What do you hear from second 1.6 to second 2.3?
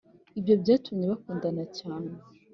cyane